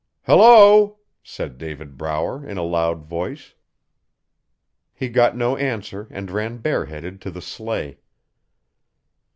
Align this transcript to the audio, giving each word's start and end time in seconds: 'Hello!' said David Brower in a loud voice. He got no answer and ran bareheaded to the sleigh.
'Hello!' 0.23 0.97
said 1.21 1.59
David 1.59 1.95
Brower 1.95 2.43
in 2.43 2.57
a 2.57 2.63
loud 2.63 3.03
voice. 3.03 3.53
He 4.95 5.09
got 5.09 5.37
no 5.37 5.55
answer 5.57 6.07
and 6.09 6.31
ran 6.31 6.57
bareheaded 6.57 7.21
to 7.21 7.29
the 7.29 7.39
sleigh. 7.39 7.99